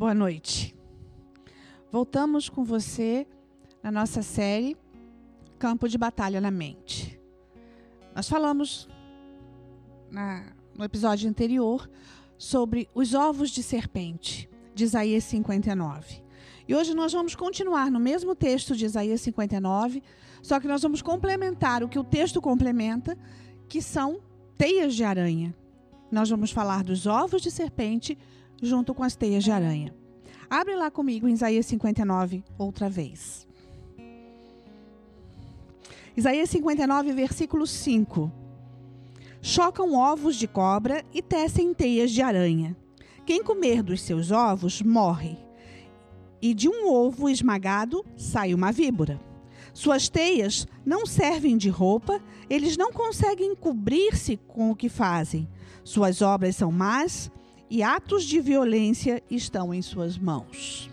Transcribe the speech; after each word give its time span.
Boa 0.00 0.14
noite. 0.14 0.74
Voltamos 1.92 2.48
com 2.48 2.64
você 2.64 3.26
na 3.82 3.92
nossa 3.92 4.22
série 4.22 4.74
Campo 5.58 5.86
de 5.86 5.98
Batalha 5.98 6.40
na 6.40 6.50
Mente. 6.50 7.20
Nós 8.16 8.26
falamos 8.26 8.88
na, 10.10 10.54
no 10.74 10.84
episódio 10.86 11.28
anterior 11.28 11.86
sobre 12.38 12.88
os 12.94 13.12
ovos 13.12 13.50
de 13.50 13.62
serpente, 13.62 14.48
de 14.74 14.84
Isaías 14.84 15.24
59. 15.24 16.22
E 16.66 16.74
hoje 16.74 16.94
nós 16.94 17.12
vamos 17.12 17.34
continuar 17.34 17.90
no 17.90 18.00
mesmo 18.00 18.34
texto 18.34 18.74
de 18.74 18.86
Isaías 18.86 19.20
59, 19.20 20.02
só 20.40 20.58
que 20.58 20.66
nós 20.66 20.80
vamos 20.80 21.02
complementar 21.02 21.84
o 21.84 21.88
que 21.90 21.98
o 21.98 22.04
texto 22.04 22.40
complementa, 22.40 23.18
que 23.68 23.82
são 23.82 24.18
teias 24.56 24.94
de 24.94 25.04
aranha. 25.04 25.54
Nós 26.10 26.30
vamos 26.30 26.50
falar 26.50 26.82
dos 26.82 27.06
ovos 27.06 27.42
de 27.42 27.50
serpente 27.50 28.16
junto 28.60 28.94
com 28.94 29.02
as 29.02 29.16
teias 29.16 29.44
de 29.44 29.50
aranha. 29.50 29.94
Abre 30.48 30.74
lá 30.74 30.90
comigo 30.90 31.28
em 31.28 31.32
Isaías 31.32 31.66
59 31.66 32.44
outra 32.58 32.88
vez. 32.88 33.46
Isaías 36.16 36.50
59, 36.50 37.12
versículo 37.12 37.66
5. 37.66 38.32
Chocam 39.40 39.94
ovos 39.94 40.36
de 40.36 40.46
cobra 40.46 41.04
e 41.14 41.22
tecem 41.22 41.72
teias 41.72 42.10
de 42.10 42.20
aranha. 42.20 42.76
Quem 43.24 43.42
comer 43.42 43.82
dos 43.82 44.02
seus 44.02 44.30
ovos 44.30 44.82
morre, 44.82 45.38
e 46.42 46.54
de 46.54 46.68
um 46.68 46.88
ovo 46.88 47.28
esmagado 47.28 48.04
sai 48.16 48.54
uma 48.54 48.72
víbora. 48.72 49.20
Suas 49.72 50.08
teias 50.08 50.66
não 50.84 51.06
servem 51.06 51.56
de 51.56 51.68
roupa, 51.68 52.20
eles 52.48 52.76
não 52.76 52.92
conseguem 52.92 53.54
cobrir-se 53.54 54.36
com 54.36 54.70
o 54.70 54.76
que 54.76 54.88
fazem. 54.88 55.48
Suas 55.84 56.22
obras 56.22 56.56
são 56.56 56.72
más 56.72 57.30
e 57.70 57.84
atos 57.84 58.24
de 58.24 58.40
violência 58.40 59.22
estão 59.30 59.72
em 59.72 59.80
suas 59.80 60.18
mãos. 60.18 60.90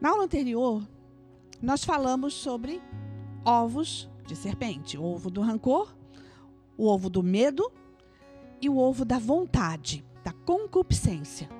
Na 0.00 0.10
aula 0.10 0.24
anterior, 0.24 0.86
nós 1.60 1.84
falamos 1.84 2.32
sobre 2.32 2.80
ovos 3.44 4.08
de 4.26 4.36
serpente: 4.36 4.96
o 4.96 5.02
ovo 5.02 5.28
do 5.28 5.42
rancor, 5.42 5.92
o 6.78 6.86
ovo 6.86 7.10
do 7.10 7.22
medo 7.22 7.70
e 8.62 8.68
o 8.68 8.78
ovo 8.78 9.04
da 9.04 9.18
vontade, 9.18 10.04
da 10.22 10.32
concupiscência. 10.32 11.50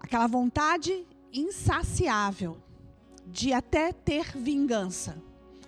Aquela 0.00 0.26
vontade 0.26 1.06
insaciável 1.32 2.56
de 3.26 3.52
até 3.52 3.92
ter 3.92 4.36
vingança. 4.36 5.22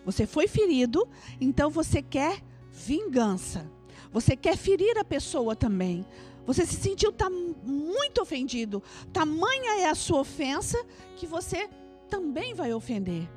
Você 0.04 0.26
foi 0.26 0.46
ferido, 0.46 1.06
então 1.40 1.68
você 1.68 2.00
quer 2.00 2.42
vingança. 2.70 3.70
Você 4.12 4.36
quer 4.36 4.56
ferir 4.56 4.96
a 4.98 5.04
pessoa 5.04 5.54
também. 5.54 6.06
Você 6.46 6.64
se 6.64 6.76
sentiu 6.76 7.12
tá 7.12 7.28
muito 7.28 8.20
ofendido. 8.22 8.82
Tamanha 9.12 9.80
é 9.80 9.88
a 9.88 9.94
sua 9.94 10.20
ofensa 10.20 10.78
que 11.16 11.26
você 11.26 11.68
também 12.08 12.54
vai 12.54 12.72
ofender. 12.72 13.28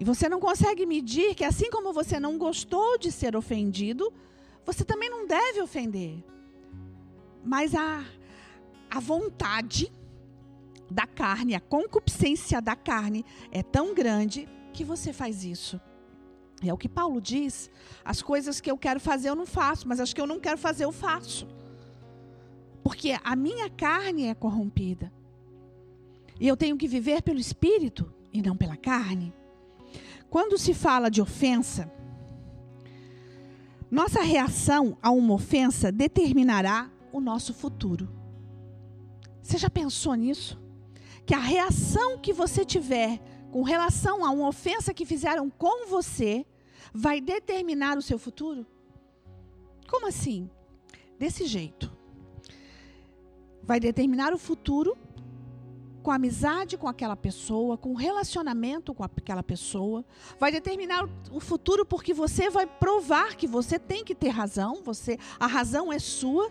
E 0.00 0.04
você 0.04 0.28
não 0.28 0.40
consegue 0.40 0.86
medir 0.86 1.34
que 1.34 1.44
assim 1.44 1.70
como 1.70 1.92
você 1.92 2.20
não 2.20 2.38
gostou 2.38 2.98
de 2.98 3.10
ser 3.10 3.36
ofendido, 3.36 4.12
você 4.64 4.84
também 4.84 5.08
não 5.10 5.26
deve 5.26 5.60
ofender. 5.60 6.22
Mas 7.44 7.74
a, 7.74 8.04
a 8.90 9.00
vontade 9.00 9.90
da 10.90 11.06
carne, 11.06 11.54
a 11.54 11.60
concupiscência 11.60 12.60
da 12.60 12.76
carne 12.76 13.24
é 13.50 13.62
tão 13.62 13.94
grande 13.94 14.48
que 14.72 14.84
você 14.84 15.12
faz 15.12 15.44
isso. 15.44 15.80
É 16.62 16.72
o 16.72 16.78
que 16.78 16.88
Paulo 16.88 17.20
diz: 17.20 17.70
as 18.04 18.22
coisas 18.22 18.60
que 18.60 18.70
eu 18.70 18.76
quero 18.76 18.98
fazer 18.98 19.28
eu 19.28 19.36
não 19.36 19.46
faço, 19.46 19.86
mas 19.86 20.00
as 20.00 20.12
que 20.12 20.20
eu 20.20 20.26
não 20.26 20.40
quero 20.40 20.58
fazer 20.58 20.84
eu 20.84 20.92
faço. 20.92 21.46
Porque 22.82 23.16
a 23.22 23.36
minha 23.36 23.68
carne 23.70 24.26
é 24.26 24.34
corrompida. 24.34 25.12
E 26.40 26.46
eu 26.46 26.56
tenho 26.56 26.76
que 26.76 26.88
viver 26.88 27.22
pelo 27.22 27.38
espírito 27.38 28.12
e 28.32 28.40
não 28.40 28.56
pela 28.56 28.76
carne. 28.76 29.32
Quando 30.30 30.58
se 30.58 30.74
fala 30.74 31.10
de 31.10 31.20
ofensa, 31.20 31.90
nossa 33.90 34.22
reação 34.22 34.96
a 35.02 35.10
uma 35.10 35.34
ofensa 35.34 35.90
determinará 35.90 36.90
o 37.12 37.20
nosso 37.20 37.54
futuro. 37.54 38.08
Você 39.42 39.56
já 39.56 39.70
pensou 39.70 40.14
nisso? 40.14 40.60
Que 41.24 41.34
a 41.34 41.38
reação 41.38 42.18
que 42.18 42.32
você 42.32 42.64
tiver 42.64 43.20
com 43.50 43.62
relação 43.62 44.24
a 44.24 44.30
uma 44.30 44.48
ofensa 44.48 44.92
que 44.92 45.06
fizeram 45.06 45.48
com 45.48 45.86
você 45.86 46.46
vai 46.92 47.20
determinar 47.20 47.96
o 47.96 48.02
seu 48.02 48.18
futuro? 48.18 48.66
Como 49.88 50.06
assim? 50.06 50.50
Desse 51.18 51.46
jeito. 51.46 51.90
Vai 53.62 53.80
determinar 53.80 54.32
o 54.32 54.38
futuro 54.38 54.96
com 56.02 56.12
amizade 56.12 56.78
com 56.78 56.88
aquela 56.88 57.16
pessoa, 57.16 57.76
com 57.76 57.94
relacionamento 57.94 58.94
com 58.94 59.04
aquela 59.04 59.42
pessoa. 59.42 60.04
Vai 60.38 60.50
determinar 60.50 61.08
o 61.30 61.40
futuro 61.40 61.84
porque 61.84 62.14
você 62.14 62.48
vai 62.48 62.66
provar 62.66 63.36
que 63.36 63.46
você 63.46 63.78
tem 63.78 64.04
que 64.04 64.14
ter 64.14 64.28
razão, 64.28 64.82
você 64.82 65.18
a 65.38 65.46
razão 65.46 65.92
é 65.92 65.98
sua. 65.98 66.50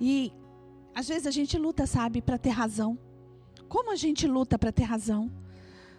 E 0.00 0.32
às 0.94 1.08
vezes 1.08 1.26
a 1.26 1.30
gente 1.30 1.56
luta, 1.56 1.86
sabe, 1.86 2.20
para 2.20 2.38
ter 2.38 2.50
razão. 2.50 2.98
Como 3.68 3.90
a 3.90 3.96
gente 3.96 4.26
luta 4.26 4.58
para 4.58 4.72
ter 4.72 4.84
razão? 4.84 5.30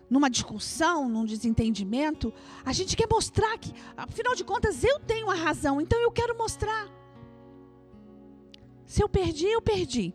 Numa 0.09 0.29
discussão, 0.29 1.09
num 1.09 1.25
desentendimento, 1.25 2.34
a 2.63 2.72
gente 2.72 2.95
quer 2.95 3.07
mostrar 3.09 3.57
que, 3.57 3.73
afinal 3.95 4.35
de 4.35 4.44
contas, 4.44 4.84
eu 4.84 5.00
tenho 5.00 5.29
a 5.29 5.35
razão, 5.35 5.81
então 5.81 6.00
eu 6.00 6.12
quero 6.12 6.38
mostrar. 6.38 6.88
Se 8.85 9.03
eu 9.03 9.09
perdi, 9.09 9.47
eu 9.47 9.62
perdi 9.62 10.13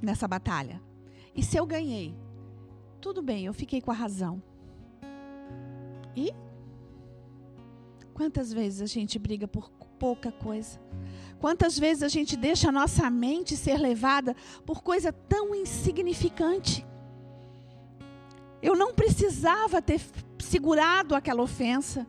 nessa 0.00 0.26
batalha. 0.26 0.82
E 1.34 1.42
se 1.42 1.56
eu 1.56 1.64
ganhei? 1.64 2.14
Tudo 3.00 3.22
bem, 3.22 3.46
eu 3.46 3.54
fiquei 3.54 3.80
com 3.80 3.92
a 3.92 3.94
razão. 3.94 4.42
E 6.16 6.32
quantas 8.12 8.52
vezes 8.52 8.82
a 8.82 8.86
gente 8.86 9.18
briga 9.18 9.46
por 9.46 9.70
pouca 9.98 10.32
coisa? 10.32 10.80
Quantas 11.38 11.78
vezes 11.78 12.02
a 12.02 12.08
gente 12.08 12.36
deixa 12.36 12.68
a 12.68 12.72
nossa 12.72 13.08
mente 13.08 13.56
ser 13.56 13.78
levada 13.78 14.34
por 14.66 14.82
coisa 14.82 15.12
tão 15.12 15.54
insignificante? 15.54 16.84
Eu 18.62 18.76
não 18.76 18.94
precisava 18.94 19.82
ter 19.82 20.00
segurado 20.38 21.14
aquela 21.14 21.42
ofensa. 21.42 22.06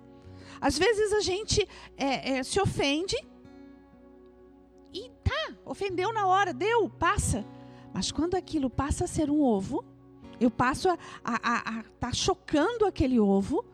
Às 0.62 0.78
vezes 0.78 1.12
a 1.12 1.20
gente 1.20 1.68
é, 1.98 2.38
é, 2.38 2.44
se 2.44 2.60
ofende 2.62 3.18
e 4.94 5.10
tá, 5.24 5.56
ofendeu 5.66 6.14
na 6.14 6.28
hora, 6.28 6.54
deu, 6.54 6.88
passa. 6.88 7.44
Mas 7.94 8.12
quando 8.12 8.36
aquilo 8.36 8.70
passa 8.70 9.06
a 9.06 9.08
ser 9.08 9.30
um 9.30 9.42
ovo, 9.42 9.84
eu 10.40 10.52
passo 10.52 10.90
a 10.90 10.96
estar 10.96 11.84
tá 12.00 12.12
chocando 12.14 12.86
aquele 12.86 13.20
ovo, 13.20 13.66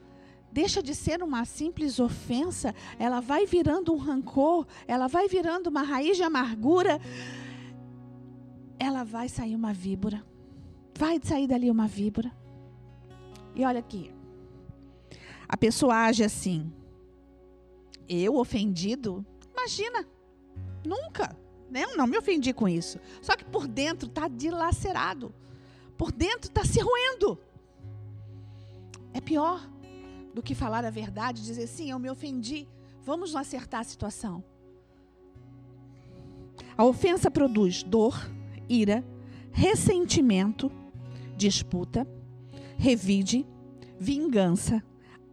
deixa 0.52 0.82
de 0.82 0.96
ser 0.96 1.22
uma 1.22 1.46
simples 1.46 2.00
ofensa, 2.00 2.74
ela 2.98 3.20
vai 3.20 3.46
virando 3.46 3.94
um 3.94 3.98
rancor, 3.98 4.66
ela 4.88 5.08
vai 5.08 5.28
virando 5.28 5.68
uma 5.68 5.84
raiz 5.84 6.18
de 6.18 6.24
amargura, 6.24 7.00
ela 8.80 9.04
vai 9.04 9.28
sair 9.28 9.56
uma 9.56 9.74
víbora. 9.74 10.24
Vai 10.98 11.20
sair 11.24 11.48
dali 11.48 11.70
uma 11.70 11.88
víbora. 11.88 12.39
E 13.56 13.66
olha 13.66 13.80
aqui. 13.80 14.12
A 15.48 15.58
pessoa 15.58 16.06
age 16.06 16.24
assim. 16.24 16.72
Eu 18.08 18.36
ofendido? 18.36 19.26
Imagina. 19.52 20.06
Nunca. 20.86 21.36
Né? 21.70 21.84
Eu 21.84 21.98
não 21.98 22.08
me 22.08 22.18
ofendi 22.18 22.54
com 22.54 22.68
isso. 22.68 23.00
Só 23.22 23.36
que 23.36 23.46
por 23.46 23.68
dentro 23.68 24.08
está 24.08 24.28
dilacerado. 24.28 25.34
Por 25.98 26.12
dentro 26.12 26.50
está 26.50 26.64
se 26.64 26.80
roendo. 26.80 27.38
É 29.14 29.20
pior 29.20 29.68
do 30.34 30.42
que 30.42 30.56
falar 30.56 30.86
a 30.86 30.90
verdade, 30.90 31.44
dizer 31.44 31.68
sim, 31.68 31.92
eu 31.92 32.00
me 32.00 32.10
ofendi. 32.10 32.68
Vamos 33.04 33.36
acertar 33.36 33.82
a 33.82 33.84
situação. 33.84 34.44
A 36.78 36.86
ofensa 36.86 37.30
produz 37.30 37.84
dor, 37.84 38.30
ira, 38.70 39.04
ressentimento, 39.52 40.72
disputa, 41.36 42.08
revide, 42.80 43.46
vingança, 44.00 44.82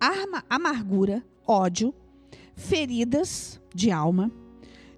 arma, 0.01 0.45
amargura, 0.51 1.25
ódio, 1.47 1.95
feridas 2.57 3.61
de 3.73 3.93
alma, 3.93 4.33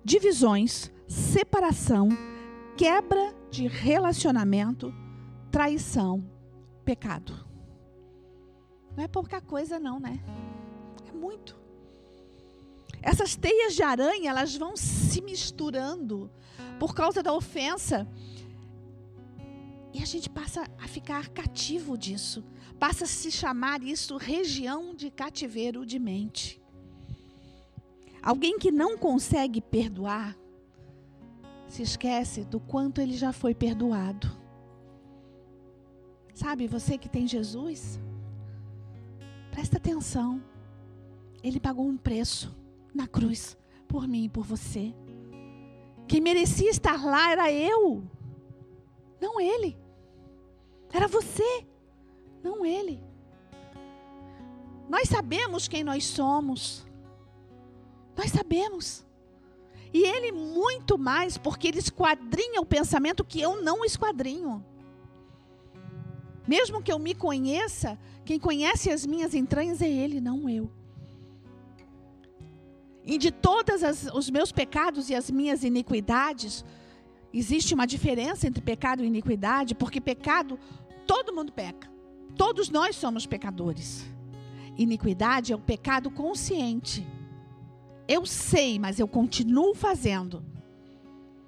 divisões, 0.02 0.90
separação, 1.06 2.08
quebra 2.74 3.34
de 3.50 3.68
relacionamento, 3.68 4.94
traição, 5.50 6.24
pecado. 6.86 7.46
Não 8.96 9.04
é 9.04 9.08
pouca 9.08 9.42
coisa 9.42 9.78
não, 9.78 10.00
né? 10.00 10.18
É 11.06 11.12
muito. 11.12 11.54
Essas 13.02 13.36
teias 13.36 13.74
de 13.74 13.82
aranha, 13.82 14.30
elas 14.30 14.56
vão 14.56 14.74
se 14.74 15.20
misturando 15.20 16.30
por 16.80 16.94
causa 16.94 17.22
da 17.22 17.32
ofensa. 17.34 18.08
E 19.93 20.02
a 20.02 20.06
gente 20.06 20.29
passa 20.29 20.69
a 20.79 20.87
ficar 20.87 21.29
cativo 21.29 21.96
disso. 21.96 22.44
Passa 22.79 23.05
a 23.05 23.08
se 23.08 23.31
chamar 23.31 23.82
isso 23.82 24.17
região 24.17 24.94
de 24.94 25.11
cativeiro 25.11 25.85
de 25.85 25.99
mente. 25.99 26.61
Alguém 28.23 28.58
que 28.58 28.70
não 28.70 28.99
consegue 28.99 29.61
perdoar, 29.61 30.37
se 31.69 31.82
esquece 31.82 32.44
do 32.44 32.58
quanto 32.58 33.00
ele 33.00 33.17
já 33.17 33.32
foi 33.32 33.55
perdoado. 33.55 34.37
Sabe, 36.34 36.67
você 36.67 36.96
que 36.96 37.08
tem 37.08 37.26
Jesus, 37.26 37.99
presta 39.50 39.76
atenção. 39.76 40.43
Ele 41.43 41.61
pagou 41.61 41.87
um 41.87 41.96
preço 41.96 42.55
na 42.94 43.06
cruz 43.06 43.56
por 43.87 44.06
mim 44.06 44.25
e 44.25 44.29
por 44.29 44.44
você. 44.44 44.94
Quem 46.06 46.20
merecia 46.20 46.70
estar 46.70 47.05
lá 47.05 47.31
era 47.31 47.52
eu, 47.52 48.02
não 49.20 49.41
ele. 49.41 49.76
Era 50.93 51.06
você, 51.06 51.67
não 52.43 52.65
ele. 52.65 53.03
Nós 54.88 55.09
sabemos 55.09 55.69
quem 55.69 55.85
nós 55.85 56.05
somos. 56.06 56.87
Nós 58.17 58.31
sabemos. 58.31 59.06
E 59.93 60.03
ele 60.03 60.32
muito 60.32 60.99
mais, 60.99 61.38
porque 61.38 61.69
ele 61.69 61.79
esquadrinha 61.79 62.61
o 62.61 62.67
pensamento 62.67 63.25
que 63.25 63.41
eu 63.41 63.62
não 63.62 63.85
esquadrinho. 63.85 64.65
Mesmo 66.47 66.82
que 66.82 66.91
eu 66.91 66.99
me 66.99 67.15
conheça, 67.15 67.99
quem 68.25 68.38
conhece 68.38 68.91
as 68.91 69.05
minhas 69.05 69.35
entranhas 69.35 69.82
é 69.82 69.88
ele, 69.88 70.20
não 70.20 70.49
eu. 70.49 70.70
E 73.05 73.17
de 73.17 73.31
todos 73.31 73.82
os 74.12 74.29
meus 74.29 74.53
pecados 74.53 75.09
e 75.09 75.15
as 75.15 75.31
minhas 75.31 75.62
iniquidades, 75.62 76.65
existe 77.32 77.75
uma 77.75 77.86
diferença 77.86 78.46
entre 78.46 78.62
pecado 78.62 79.02
e 79.02 79.06
iniquidade, 79.06 79.75
porque 79.75 80.00
pecado, 80.00 80.58
todo 81.06 81.34
mundo 81.34 81.52
peca. 81.52 81.90
Todos 82.36 82.70
nós 82.70 82.96
somos 82.96 83.26
pecadores. 83.26 84.06
Iniquidade 84.76 85.52
é 85.52 85.56
o 85.56 85.60
pecado 85.60 86.10
consciente. 86.10 87.06
Eu 88.06 88.25
sei, 88.25 88.78
mas 88.78 88.98
eu 88.98 89.08
continuo 89.08 89.75
fazendo. 89.75 90.42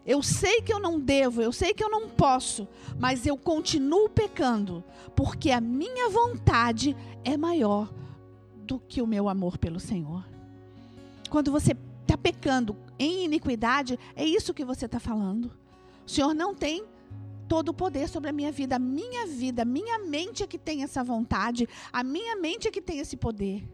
Eu 0.04 0.22
sei 0.22 0.62
que 0.62 0.72
eu 0.72 0.80
não 0.80 0.98
devo, 0.98 1.40
eu 1.40 1.52
sei 1.52 1.72
que 1.72 1.84
eu 1.84 1.90
não 1.90 2.08
posso, 2.08 2.66
mas 2.98 3.26
eu 3.26 3.36
continuo 3.36 4.08
pecando, 4.08 4.82
porque 5.14 5.50
a 5.50 5.60
minha 5.60 6.08
vontade 6.08 6.96
é 7.22 7.36
maior 7.36 7.92
do 8.64 8.80
que 8.80 9.00
o 9.00 9.06
meu 9.06 9.28
amor 9.28 9.58
pelo 9.58 9.78
Senhor. 9.78 10.26
Quando 11.28 11.52
você 11.52 11.76
está 12.02 12.16
pecando 12.16 12.76
em 12.98 13.24
iniquidade, 13.24 13.98
é 14.16 14.24
isso 14.24 14.54
que 14.54 14.64
você 14.64 14.86
está 14.86 14.98
falando. 14.98 15.59
O 16.06 16.10
Senhor 16.10 16.34
não 16.34 16.54
tem 16.54 16.84
todo 17.48 17.70
o 17.70 17.74
poder 17.74 18.08
sobre 18.08 18.30
a 18.30 18.32
minha 18.32 18.52
vida. 18.52 18.76
A 18.76 18.78
minha 18.78 19.26
vida, 19.26 19.62
a 19.62 19.64
minha 19.64 19.98
mente 19.98 20.42
é 20.44 20.46
que 20.46 20.56
tem 20.56 20.84
essa 20.84 21.02
vontade, 21.02 21.68
a 21.92 22.04
minha 22.04 22.36
mente 22.36 22.68
é 22.68 22.70
que 22.70 22.80
tem 22.80 23.00
esse 23.00 23.16
poder. 23.16 23.68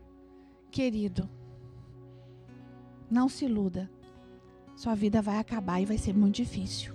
Querido, 0.70 1.28
não 3.10 3.28
se 3.28 3.44
iluda. 3.44 3.90
Sua 4.74 4.94
vida 4.94 5.20
vai 5.20 5.38
acabar 5.38 5.80
e 5.80 5.86
vai 5.86 5.98
ser 5.98 6.14
muito 6.14 6.36
difícil. 6.36 6.94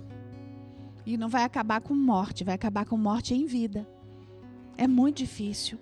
E 1.06 1.16
não 1.16 1.28
vai 1.28 1.44
acabar 1.44 1.80
com 1.80 1.94
morte, 1.94 2.44
vai 2.44 2.54
acabar 2.54 2.84
com 2.84 2.96
morte 2.96 3.34
em 3.34 3.46
vida. 3.46 3.88
É 4.76 4.86
muito 4.86 5.18
difícil. 5.18 5.78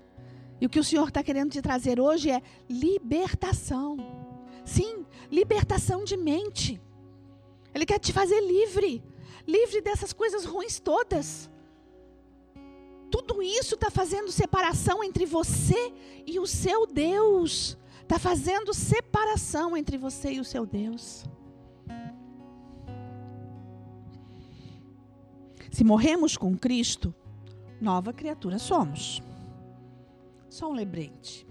E 0.61 0.67
o 0.67 0.69
que 0.69 0.79
o 0.79 0.85
Senhor 0.85 1.09
está 1.09 1.23
querendo 1.23 1.51
te 1.51 1.63
trazer 1.63 1.99
hoje 1.99 2.31
é 2.31 2.43
libertação. 2.69 3.97
Sim, 4.65 5.05
libertação 5.31 6.05
de 6.05 6.17
mente. 6.17 6.81
Ele 7.75 7.87
quer 7.87 7.99
te 7.99 8.13
fazer 8.13 8.41
livre, 8.41 9.03
livre 9.47 9.81
dessas 9.81 10.13
coisas 10.13 10.45
ruins 10.45 10.79
todas. 10.79 11.51
Tudo 13.11 13.43
isso 13.43 13.75
está 13.75 13.91
fazendo 13.91 14.31
separação 14.31 15.03
entre 15.03 15.27
você 15.27 15.93
e 16.27 16.39
o 16.39 16.47
seu 16.47 16.87
Deus. 16.87 17.77
Está 18.03 18.19
fazendo 18.19 18.73
separação 18.73 19.77
entre 19.77 19.99
você 19.99 20.33
e 20.33 20.41
o 20.41 20.45
seu 20.45 20.65
Deus. 20.65 21.25
Se 25.71 25.85
morremos 25.85 26.37
com 26.37 26.57
Cristo, 26.57 27.15
nova 27.81 28.13
criatura 28.13 28.59
somos. 28.59 29.23
Só 30.49 30.69
um 30.69 30.75
lembrete. 30.75 31.47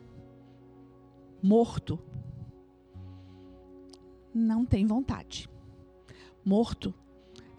Morto 1.41 1.97
não 4.33 4.65
tem 4.65 4.85
vontade. 4.85 5.49
Morto 6.43 6.93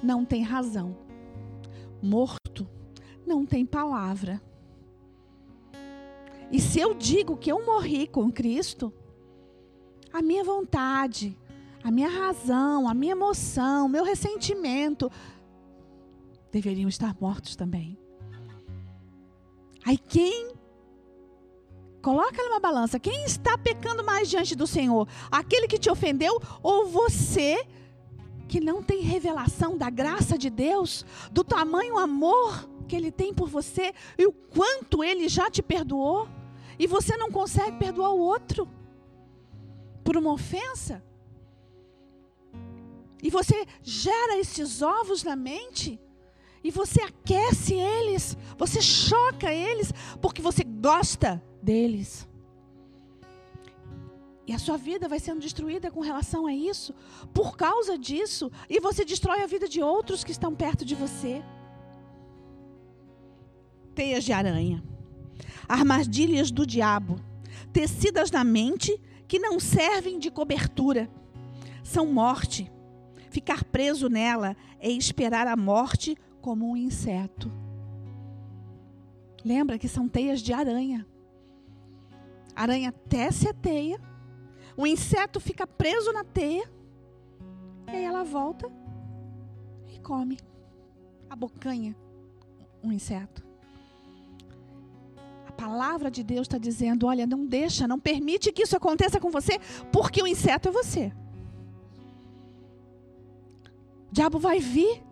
não 0.03 0.25
tem 0.25 0.43
razão. 0.43 0.97
Morto 2.03 2.69
não 3.27 3.45
tem 3.45 3.65
palavra. 3.65 4.41
E 6.51 6.61
se 6.61 6.81
eu 6.81 6.95
digo 6.95 7.37
que 7.37 7.51
eu 7.51 7.65
morri 7.65 8.07
com 8.07 8.31
Cristo, 8.31 8.93
a 10.13 10.21
minha 10.21 10.43
vontade, 10.43 11.39
a 11.83 11.91
minha 11.91 12.09
razão, 12.09 12.89
a 12.89 12.95
minha 12.95 13.13
emoção, 13.13 13.89
meu 13.89 14.05
ressentimento 14.05 15.11
deveriam 16.51 16.89
estar 16.89 17.17
mortos 17.21 17.55
também. 17.55 17.97
Aí 19.85 19.97
quem 19.97 20.51
Coloca 22.03 22.43
numa 22.43 22.59
balança. 22.59 22.99
Quem 22.99 23.25
está 23.25 23.59
pecando 23.59 24.03
mais 24.03 24.29
diante 24.29 24.57
do 24.57 24.67
Senhor? 24.67 25.07
Aquele 25.31 25.69
que 25.69 25.79
te 25.79 25.91
ofendeu 25.91 26.41
ou 26.63 26.87
você 26.87 27.63
que 28.51 28.59
não 28.59 28.83
tem 28.83 29.01
revelação 29.01 29.79
da 29.79 29.89
graça 29.89 30.37
de 30.37 30.51
Deus, 30.51 31.07
do 31.31 31.45
tamanho 31.45 31.97
amor 31.97 32.69
que 32.89 32.97
ele 32.97 33.13
tem 33.13 33.33
por 33.33 33.49
você 33.49 33.95
e 34.19 34.27
o 34.27 34.33
quanto 34.33 35.05
ele 35.05 35.29
já 35.29 35.49
te 35.49 35.63
perdoou 35.63 36.29
e 36.77 36.85
você 36.85 37.17
não 37.17 37.31
consegue 37.31 37.79
perdoar 37.79 38.11
o 38.11 38.19
outro 38.19 38.69
por 40.03 40.17
uma 40.17 40.33
ofensa? 40.33 41.01
E 43.23 43.31
você 43.31 43.65
gera 43.85 44.37
esses 44.37 44.83
ovos 44.83 45.23
na 45.23 45.37
mente? 45.37 46.01
E 46.65 46.73
você 46.73 47.03
aquece 47.03 47.75
eles, 47.75 48.37
você 48.59 48.83
choca 48.83 49.55
eles, 49.55 49.93
porque 50.21 50.43
você 50.43 50.65
gosta 50.65 51.41
deles. 51.63 52.29
E 54.51 54.53
a 54.53 54.59
sua 54.59 54.77
vida 54.77 55.09
vai 55.09 55.21
sendo 55.21 55.39
destruída 55.39 55.93
com 55.93 56.01
relação 56.01 56.45
a 56.45 56.53
isso, 56.53 56.93
por 57.33 57.57
causa 57.57 57.97
disso, 57.97 58.51
e 58.69 58.81
você 58.81 59.05
destrói 59.05 59.45
a 59.45 59.47
vida 59.47 59.69
de 59.69 59.81
outros 59.81 60.25
que 60.25 60.33
estão 60.33 60.53
perto 60.53 60.85
de 60.85 60.97
você. 60.97 61.41
Teias 63.95 64.25
de 64.25 64.33
aranha, 64.33 64.83
armadilhas 65.69 66.51
do 66.51 66.67
diabo, 66.67 67.21
tecidas 67.73 68.33
na 68.33 68.43
mente 68.43 69.01
que 69.29 69.39
não 69.39 69.61
servem 69.61 70.19
de 70.19 70.33
cobertura, 70.33 71.09
são 71.85 72.07
morte. 72.07 72.69
Ficar 73.31 73.63
preso 73.63 74.09
nela 74.09 74.57
é 74.81 74.91
esperar 74.91 75.47
a 75.47 75.57
morte 75.57 76.17
como 76.41 76.69
um 76.69 76.77
inseto. 76.77 77.53
Lembra 79.45 79.79
que 79.79 79.87
são 79.87 80.09
teias 80.09 80.41
de 80.41 80.53
aranha. 80.53 81.07
Aranha 82.57 82.91
tece 82.91 83.49
a 83.49 83.55
teia, 83.55 84.10
o 84.81 84.87
inseto 84.87 85.39
fica 85.39 85.67
preso 85.67 86.11
na 86.11 86.25
teia, 86.25 86.67
e 87.87 87.91
aí 87.91 88.03
ela 88.03 88.25
volta 88.25 88.67
e 89.95 89.99
come. 90.01 90.39
A 91.29 91.37
bocanha, 91.37 91.95
um 92.83 92.91
inseto. 92.91 93.45
A 95.47 95.53
palavra 95.53 96.11
de 96.11 96.23
Deus 96.23 96.47
está 96.47 96.57
dizendo: 96.57 97.07
olha, 97.07 97.27
não 97.27 97.45
deixa, 97.45 97.87
não 97.87 98.01
permite 98.01 98.51
que 98.53 98.63
isso 98.63 98.75
aconteça 98.75 99.21
com 99.21 99.31
você, 99.31 99.59
porque 99.93 100.23
o 100.23 100.27
inseto 100.27 100.71
é 100.71 100.73
você. 100.73 101.13
O 104.11 104.13
diabo 104.13 104.39
vai 104.39 104.61
vir 104.61 105.03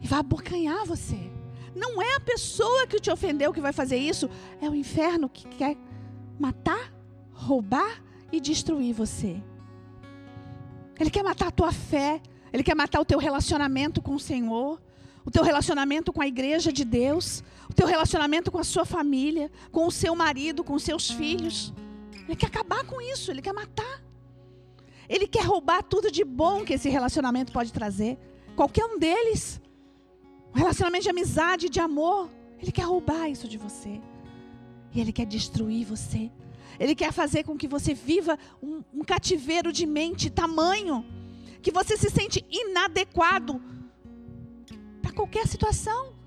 e 0.00 0.08
vai 0.08 0.18
abocanhar 0.18 0.84
você. 0.84 1.30
Não 1.72 2.02
é 2.02 2.16
a 2.16 2.20
pessoa 2.20 2.84
que 2.88 2.98
te 2.98 3.12
ofendeu 3.12 3.52
que 3.52 3.60
vai 3.60 3.72
fazer 3.72 3.96
isso, 3.96 4.28
é 4.60 4.68
o 4.68 4.74
inferno 4.74 5.28
que 5.28 5.46
quer 5.46 5.76
matar, 6.36 6.92
roubar 7.32 8.07
e 8.30 8.40
destruir 8.40 8.94
você. 8.94 9.42
Ele 10.98 11.10
quer 11.10 11.22
matar 11.22 11.48
a 11.48 11.50
tua 11.50 11.72
fé, 11.72 12.20
ele 12.52 12.62
quer 12.62 12.74
matar 12.74 13.00
o 13.00 13.04
teu 13.04 13.18
relacionamento 13.18 14.02
com 14.02 14.14
o 14.14 14.20
Senhor, 14.20 14.80
o 15.24 15.30
teu 15.30 15.44
relacionamento 15.44 16.12
com 16.12 16.22
a 16.22 16.26
igreja 16.26 16.72
de 16.72 16.84
Deus, 16.84 17.42
o 17.68 17.74
teu 17.74 17.86
relacionamento 17.86 18.50
com 18.50 18.58
a 18.58 18.64
sua 18.64 18.84
família, 18.84 19.50
com 19.70 19.86
o 19.86 19.92
seu 19.92 20.14
marido, 20.14 20.64
com 20.64 20.74
os 20.74 20.82
seus 20.82 21.10
filhos. 21.10 21.72
Ele 22.26 22.36
quer 22.36 22.46
acabar 22.46 22.84
com 22.84 23.00
isso, 23.00 23.30
ele 23.30 23.42
quer 23.42 23.52
matar. 23.52 24.02
Ele 25.08 25.26
quer 25.26 25.44
roubar 25.44 25.82
tudo 25.82 26.10
de 26.10 26.24
bom 26.24 26.64
que 26.64 26.74
esse 26.74 26.88
relacionamento 26.88 27.52
pode 27.52 27.72
trazer. 27.72 28.18
Qualquer 28.54 28.84
um 28.84 28.98
deles. 28.98 29.60
Um 30.54 30.58
relacionamento 30.58 31.04
de 31.04 31.10
amizade, 31.10 31.68
de 31.68 31.80
amor. 31.80 32.28
Ele 32.60 32.72
quer 32.72 32.82
roubar 32.82 33.28
isso 33.28 33.48
de 33.48 33.56
você. 33.56 34.00
E 34.92 35.00
Ele 35.00 35.12
quer 35.12 35.26
destruir 35.26 35.86
você. 35.86 36.30
Ele 36.78 36.94
quer 36.94 37.12
fazer 37.12 37.44
com 37.44 37.56
que 37.56 37.66
você 37.66 37.94
viva 37.94 38.38
um, 38.62 38.82
um 38.94 39.04
cativeiro 39.04 39.72
de 39.72 39.86
mente 39.86 40.30
tamanho 40.30 41.04
que 41.60 41.72
você 41.72 41.96
se 41.96 42.08
sente 42.08 42.44
inadequado 42.50 43.60
para 45.02 45.12
qualquer 45.12 45.46
situação. 45.46 46.17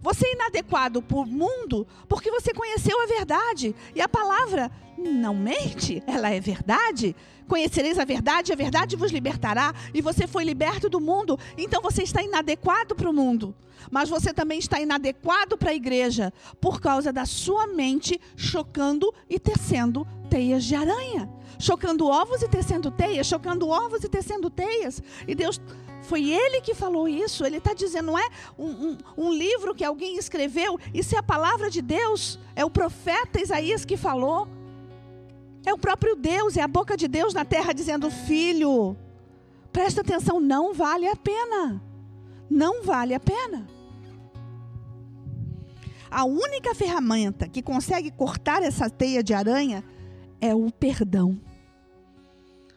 Você 0.00 0.26
é 0.26 0.32
inadequado 0.32 1.02
para 1.02 1.16
o 1.16 1.26
mundo 1.26 1.86
porque 2.08 2.30
você 2.30 2.52
conheceu 2.52 3.00
a 3.02 3.06
verdade. 3.06 3.74
E 3.94 4.00
a 4.00 4.08
palavra 4.08 4.70
não 4.96 5.34
mente, 5.34 6.02
ela 6.06 6.30
é 6.30 6.40
verdade. 6.40 7.14
Conhecereis 7.46 7.98
a 7.98 8.04
verdade, 8.04 8.52
a 8.52 8.56
verdade 8.56 8.96
vos 8.96 9.12
libertará. 9.12 9.74
E 9.92 10.00
você 10.00 10.26
foi 10.26 10.44
liberto 10.44 10.88
do 10.88 11.00
mundo, 11.00 11.38
então 11.58 11.82
você 11.82 12.02
está 12.02 12.22
inadequado 12.22 12.94
para 12.94 13.10
o 13.10 13.12
mundo. 13.12 13.54
Mas 13.90 14.08
você 14.08 14.32
também 14.32 14.58
está 14.58 14.80
inadequado 14.80 15.58
para 15.58 15.70
a 15.70 15.74
igreja 15.74 16.32
por 16.60 16.80
causa 16.80 17.12
da 17.12 17.26
sua 17.26 17.66
mente 17.66 18.20
chocando 18.36 19.12
e 19.28 19.38
tecendo 19.38 20.06
teias 20.30 20.64
de 20.64 20.74
aranha. 20.74 21.28
Chocando 21.58 22.06
ovos 22.06 22.42
e 22.42 22.48
tecendo 22.48 22.90
teias, 22.90 23.26
chocando 23.26 23.68
ovos 23.68 24.04
e 24.04 24.08
tecendo 24.08 24.50
teias. 24.50 25.02
E 25.26 25.34
Deus 25.34 25.60
foi 26.02 26.30
ele 26.30 26.60
que 26.60 26.74
falou 26.74 27.08
isso. 27.08 27.44
Ele 27.44 27.56
está 27.56 27.74
dizendo, 27.74 28.06
não 28.06 28.18
é 28.18 28.28
um, 28.58 28.66
um, 28.66 28.98
um, 29.16 29.32
livro 29.32 29.74
que 29.74 29.84
alguém 29.84 30.16
escreveu. 30.16 30.78
Isso 30.92 31.14
é 31.14 31.18
a 31.18 31.22
palavra 31.22 31.70
de 31.70 31.80
Deus. 31.82 32.38
É 32.54 32.64
o 32.64 32.70
profeta 32.70 33.40
Isaías 33.40 33.84
que 33.84 33.96
falou. 33.96 34.46
É 35.66 35.72
o 35.72 35.78
próprio 35.78 36.14
Deus, 36.14 36.56
é 36.56 36.62
a 36.62 36.68
boca 36.68 36.96
de 36.96 37.08
Deus 37.08 37.32
na 37.32 37.44
terra 37.44 37.72
dizendo: 37.72 38.10
Filho, 38.10 38.96
presta 39.72 40.02
atenção, 40.02 40.38
não 40.38 40.74
vale 40.74 41.08
a 41.08 41.16
pena. 41.16 41.82
Não 42.50 42.84
vale 42.84 43.14
a 43.14 43.20
pena. 43.20 43.66
A 46.10 46.24
única 46.24 46.74
ferramenta 46.74 47.48
que 47.48 47.62
consegue 47.62 48.10
cortar 48.10 48.62
essa 48.62 48.88
teia 48.90 49.22
de 49.22 49.32
aranha 49.32 49.82
é 50.44 50.54
o 50.54 50.70
perdão. 50.70 51.40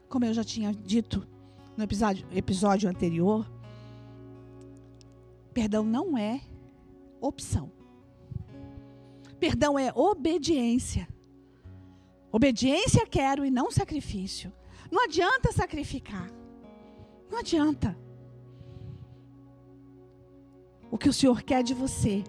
Como 0.07 0.23
eu 0.23 0.33
já 0.33 0.43
tinha 0.43 0.71
dito 0.71 1.27
no 1.75 1.83
episódio, 1.83 2.25
episódio 2.31 2.89
anterior, 2.89 3.45
perdão 5.53 5.83
não 5.83 6.17
é 6.17 6.39
opção. 7.19 7.69
Perdão 9.37 9.77
é 9.77 9.91
obediência. 9.93 11.09
Obediência 12.31 13.05
quero 13.05 13.43
e 13.43 13.51
não 13.51 13.69
sacrifício. 13.69 14.51
Não 14.89 15.03
adianta 15.03 15.51
sacrificar. 15.51 16.31
Não 17.29 17.39
adianta. 17.39 17.97
O 20.89 20.97
que 20.97 21.09
o 21.09 21.13
Senhor 21.13 21.43
quer 21.43 21.63
de 21.63 21.73
você 21.73 22.23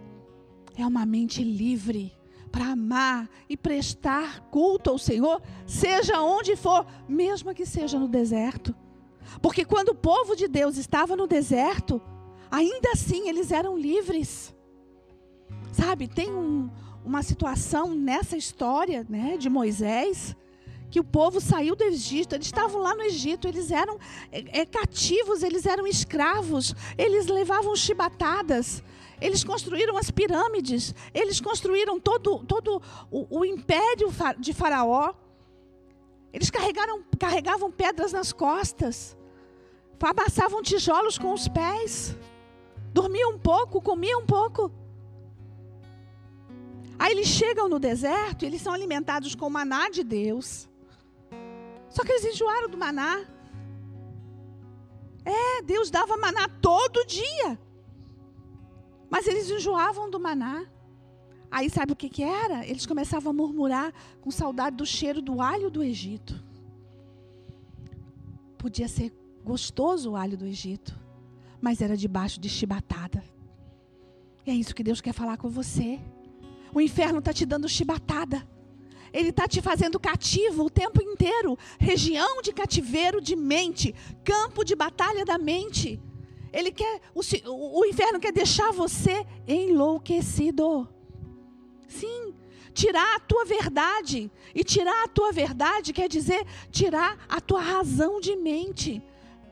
é 0.77 0.85
uma 0.85 1.07
mente 1.07 1.45
livre 1.45 2.18
para 2.49 2.73
amar 2.73 3.29
e 3.49 3.57
prestar 3.57 4.41
culto 4.51 4.91
ao 4.91 4.99
Senhor, 4.99 5.41
seja 5.67 6.21
onde 6.21 6.57
for, 6.57 6.87
mesmo 7.09 7.55
que 7.55 7.67
seja 7.67 7.99
no 7.99 8.09
deserto. 8.09 8.75
Porque 9.43 9.65
quando 9.65 9.91
o 9.91 9.95
povo 9.95 10.35
de 10.35 10.49
Deus 10.49 10.77
estava 10.77 11.15
no 11.15 11.27
deserto, 11.27 12.01
ainda 12.51 12.91
assim 12.93 13.29
eles 13.29 13.53
eram 13.53 13.77
livres. 13.77 14.55
Sabe, 15.73 16.09
tem 16.09 16.31
um, 16.31 16.71
uma 17.05 17.23
situação 17.23 17.95
nessa 17.95 18.37
história 18.37 19.07
né, 19.09 19.37
de 19.37 19.49
Moisés, 19.49 20.35
que 20.91 20.99
o 20.99 21.05
povo 21.05 21.41
saiu 21.41 21.77
do 21.77 21.85
Egito, 21.85 22.35
eles 22.35 22.47
estavam 22.47 22.81
lá 22.81 22.95
no 22.95 23.03
Egito, 23.03 23.47
eles 23.47 23.71
eram 23.71 23.99
é, 24.33 24.61
é, 24.61 24.67
cativos, 24.67 25.43
eles 25.43 25.67
eram 25.67 25.87
escravos, 25.87 26.75
eles 26.97 27.27
levavam 27.27 27.77
chibatadas, 27.77 28.83
eles 29.21 29.43
construíram 29.45 29.97
as 29.97 30.11
pirâmides, 30.11 30.95
eles 31.13 31.41
construíram 31.41 31.99
todo, 31.99 32.45
todo 32.45 32.83
o, 33.11 33.39
o 33.41 33.45
império 33.45 34.13
de 34.39 34.53
Faraó, 34.53 35.15
eles 36.33 36.51
carregaram, 36.51 37.03
carregavam 37.19 37.71
pedras 37.71 38.13
nas 38.13 38.33
costas, 38.33 39.17
amassavam 40.01 40.63
tijolos 40.63 41.19
com 41.19 41.33
os 41.33 41.49
pés, 41.49 42.17
dormiam 42.93 43.33
um 43.33 43.39
pouco, 43.39 43.81
comiam 43.81 44.21
um 44.21 44.27
pouco. 44.27 44.71
Aí 46.99 47.13
eles 47.13 47.29
chegam 47.29 47.69
no 47.69 47.79
deserto, 47.79 48.45
eles 48.45 48.61
são 48.61 48.73
alimentados 48.73 49.35
com 49.35 49.47
o 49.47 49.51
maná 49.51 49.89
de 49.89 50.03
Deus. 50.03 50.69
Só 51.89 52.03
que 52.05 52.13
eles 52.13 52.25
enjoaram 52.25 52.69
do 52.69 52.77
maná. 52.77 53.25
É, 55.25 55.63
Deus 55.63 55.91
dava 55.91 56.17
maná 56.17 56.49
todo 56.61 57.07
dia. 57.07 57.59
Mas 59.11 59.27
eles 59.27 59.51
enjoavam 59.51 60.11
do 60.11 60.21
maná. 60.21 60.67
Aí 61.51 61.71
sabe 61.71 61.93
o 61.93 61.97
que, 61.97 62.09
que 62.09 62.23
era? 62.23 62.67
Eles 62.67 62.85
começavam 62.85 63.31
a 63.31 63.35
murmurar 63.35 63.93
com 64.21 64.31
saudade 64.31 64.77
do 64.77 64.85
cheiro 64.85 65.23
do 65.23 65.41
alho 65.41 65.71
do 65.71 65.83
Egito. 65.83 66.45
Podia 68.59 68.89
ser 68.89 69.13
gostoso 69.45 70.11
o 70.11 70.17
alho 70.17 70.37
do 70.37 70.45
Egito, 70.45 70.99
mas 71.61 71.81
era 71.81 71.97
debaixo 71.97 72.39
de 72.39 72.49
chibatada. 72.49 73.25
E 74.45 74.51
é 74.51 74.55
isso 74.55 74.75
que 74.75 74.83
Deus 74.83 75.01
quer 75.01 75.13
falar 75.13 75.39
com 75.39 75.49
você. 75.49 75.99
O 76.75 76.81
inferno 76.81 77.21
está 77.21 77.33
te 77.33 77.47
dando 77.47 77.69
chibatada. 77.69 78.47
Ele 79.13 79.31
está 79.31 79.49
te 79.49 79.63
fazendo 79.63 79.99
cativo 79.99 80.65
o 80.65 80.71
tempo 80.71 81.03
inteiro. 81.03 81.57
Região 81.79 82.43
de 82.43 82.53
cativeiro 82.53 83.23
de 83.23 83.35
mente. 83.35 83.95
Campo 84.23 84.65
de 84.65 84.75
batalha 84.75 85.25
da 85.25 85.39
mente. 85.39 86.01
Ele 86.53 86.71
quer, 86.71 87.01
o, 87.15 87.21
o, 87.81 87.85
inferno 87.85 88.21
quer 88.21 88.33
deixar 88.33 88.73
você 88.73 89.27
enlouquecido. 89.47 90.89
Sim, 91.87 92.35
tirar 92.73 93.17
a 93.17 93.21
tua 93.21 93.45
verdade. 93.45 94.31
E 94.55 94.65
tirar 94.65 95.05
a 95.05 95.09
tua 95.09 95.33
verdade 95.33 95.93
quer 95.93 96.09
dizer 96.09 96.47
tirar 96.71 97.19
a 97.29 97.41
tua 97.41 97.61
razão 97.61 98.21
de 98.21 98.37
mente. 98.37 99.03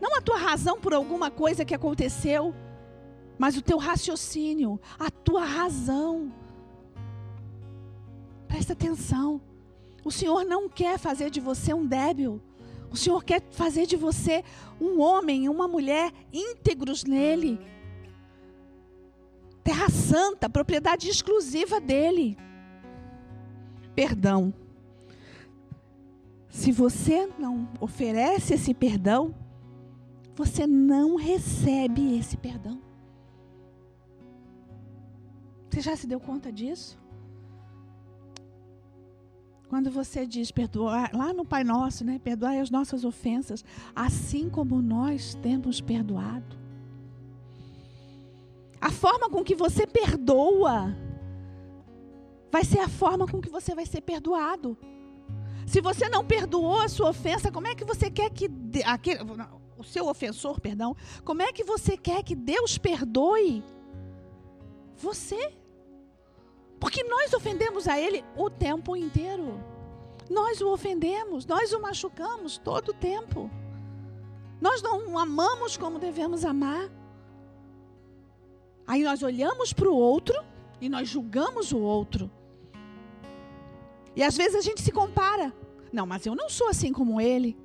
Não 0.00 0.16
a 0.16 0.20
tua 0.20 0.36
razão 0.36 0.80
por 0.80 0.92
alguma 0.94 1.30
coisa 1.30 1.64
que 1.64 1.74
aconteceu, 1.74 2.54
mas 3.38 3.56
o 3.56 3.62
teu 3.62 3.78
raciocínio, 3.78 4.80
a 4.98 5.10
tua 5.10 5.44
razão. 5.44 6.32
Presta 8.46 8.72
atenção. 8.72 9.40
O 10.04 10.10
Senhor 10.10 10.44
não 10.44 10.68
quer 10.68 10.98
fazer 10.98 11.30
de 11.30 11.40
você 11.40 11.74
um 11.74 11.84
débil. 11.84 12.40
O 12.96 12.98
Senhor 12.98 13.22
quer 13.22 13.42
fazer 13.50 13.84
de 13.84 13.94
você 13.94 14.42
um 14.80 15.02
homem, 15.02 15.50
uma 15.50 15.68
mulher 15.68 16.10
íntegros 16.32 17.04
nele. 17.04 17.60
Terra 19.62 19.90
santa, 19.90 20.48
propriedade 20.48 21.06
exclusiva 21.06 21.78
dele. 21.78 22.38
Perdão. 23.94 24.54
Se 26.48 26.72
você 26.72 27.28
não 27.38 27.68
oferece 27.80 28.54
esse 28.54 28.72
perdão, 28.72 29.34
você 30.34 30.66
não 30.66 31.16
recebe 31.16 32.18
esse 32.18 32.38
perdão. 32.38 32.80
Você 35.68 35.82
já 35.82 35.94
se 35.94 36.06
deu 36.06 36.18
conta 36.18 36.50
disso? 36.50 36.98
Quando 39.68 39.90
você 39.90 40.26
diz 40.26 40.50
perdoar, 40.50 41.11
lá 41.12 41.32
no 41.32 41.44
Pai 41.44 41.64
Nosso, 41.64 42.04
né? 42.04 42.20
Perdoar 42.23 42.61
as 42.61 42.70
nossas 42.70 43.04
ofensas, 43.04 43.64
assim 43.94 44.49
como 44.49 44.80
nós 44.80 45.35
temos 45.42 45.80
perdoado. 45.80 46.56
A 48.80 48.90
forma 48.90 49.28
com 49.28 49.42
que 49.42 49.54
você 49.54 49.87
perdoa 49.87 50.94
vai 52.52 52.64
ser 52.64 52.78
a 52.78 52.88
forma 52.88 53.26
com 53.26 53.40
que 53.40 53.49
você 53.49 53.75
vai 53.75 53.85
ser 53.85 54.02
perdoado. 54.02 54.78
Se 55.66 55.80
você 55.80 56.08
não 56.08 56.25
perdoou 56.25 56.80
a 56.80 56.88
sua 56.88 57.11
ofensa, 57.11 57.50
como 57.50 57.66
é 57.66 57.75
que 57.75 57.85
você 57.85 58.08
quer 58.08 58.30
que 58.30 58.49
aquele, 58.85 59.18
o 59.76 59.82
seu 59.82 60.08
ofensor, 60.08 60.61
perdão, 60.61 60.94
como 61.25 61.42
é 61.42 61.52
que 61.52 61.64
você 61.64 61.96
quer 61.96 62.23
que 62.23 62.37
Deus 62.37 62.78
perdoe 62.78 63.64
você? 64.96 65.52
Porque 66.78 67.02
nós 67.04 67.33
ofendemos 67.33 67.88
a 67.88 67.99
Ele 67.99 68.25
o 68.37 68.50
tempo 68.50 68.97
inteiro. 68.97 69.61
Nós 70.28 70.61
o 70.61 70.73
ofendemos, 70.73 71.47
nós 71.47 71.73
o 71.73 71.80
machucamos 71.80 72.59
todo 72.59 72.90
o 72.90 72.95
tempo. 72.95 73.50
Nós 74.61 74.83
não 74.83 75.12
o 75.12 75.18
amamos 75.18 75.76
como 75.76 75.99
devemos 75.99 76.45
amar. 76.45 76.90
Aí 78.87 79.02
nós 79.02 79.23
olhamos 79.23 79.73
para 79.73 79.88
o 79.88 79.95
outro 79.95 80.35
e 80.80 80.88
nós 80.88 81.09
julgamos 81.09 81.73
o 81.73 81.78
outro. 81.78 82.30
E 84.14 84.23
às 84.23 84.37
vezes 84.37 84.56
a 84.56 84.61
gente 84.61 84.83
se 84.83 84.92
compara. 84.92 85.52
Não, 85.92 86.06
mas 86.06 86.26
eu 86.26 86.35
não 86.35 86.49
sou 86.49 86.68
assim 86.68 86.92
como 86.92 87.21
ele. 87.21 87.56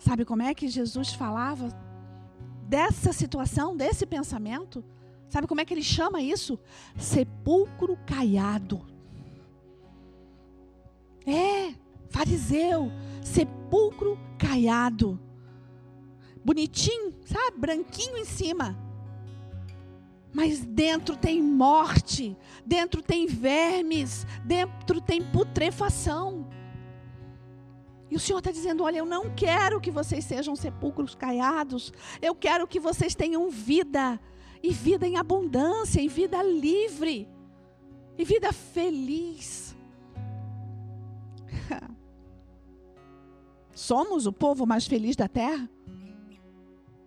Sabe 0.00 0.24
como 0.24 0.42
é 0.42 0.54
que 0.54 0.68
Jesus 0.68 1.12
falava 1.12 1.68
dessa 2.68 3.12
situação, 3.12 3.76
desse 3.76 4.06
pensamento? 4.06 4.84
Sabe 5.32 5.46
como 5.46 5.62
é 5.62 5.64
que 5.64 5.72
ele 5.72 5.82
chama 5.82 6.20
isso? 6.20 6.60
Sepulcro 6.94 7.98
caiado. 8.06 8.84
É, 11.26 11.72
fariseu, 12.10 12.92
sepulcro 13.22 14.18
caiado. 14.38 15.18
Bonitinho, 16.44 17.14
sabe? 17.24 17.56
Branquinho 17.56 18.18
em 18.18 18.26
cima. 18.26 18.78
Mas 20.34 20.62
dentro 20.66 21.16
tem 21.16 21.42
morte, 21.42 22.36
dentro 22.66 23.00
tem 23.00 23.26
vermes, 23.26 24.26
dentro 24.44 25.00
tem 25.00 25.22
putrefação. 25.22 26.46
E 28.10 28.16
o 28.16 28.20
Senhor 28.20 28.40
está 28.40 28.50
dizendo: 28.50 28.84
olha, 28.84 28.98
eu 28.98 29.06
não 29.06 29.34
quero 29.34 29.80
que 29.80 29.90
vocês 29.90 30.26
sejam 30.26 30.54
sepulcros 30.54 31.14
caiados, 31.14 31.90
eu 32.20 32.34
quero 32.34 32.68
que 32.68 32.78
vocês 32.78 33.14
tenham 33.14 33.48
vida 33.48 34.20
e 34.62 34.72
vida 34.72 35.06
em 35.06 35.16
abundância, 35.16 36.00
e 36.00 36.08
vida 36.08 36.42
livre, 36.42 37.28
e 38.16 38.24
vida 38.24 38.52
feliz. 38.52 39.74
Somos 43.74 44.26
o 44.26 44.32
povo 44.32 44.64
mais 44.64 44.86
feliz 44.86 45.16
da 45.16 45.28
terra? 45.28 45.68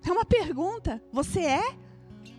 É 0.05 0.11
uma 0.11 0.25
pergunta. 0.25 1.01
Você 1.11 1.39
é? 1.39 1.75